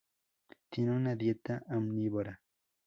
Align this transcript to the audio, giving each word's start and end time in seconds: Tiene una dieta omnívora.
Tiene 0.71 0.89
una 0.93 1.15
dieta 1.15 1.61
omnívora. 1.69 2.41